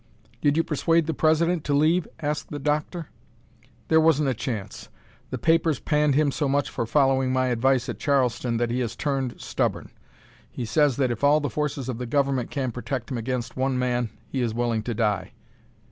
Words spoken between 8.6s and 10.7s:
he has turned stubborn. He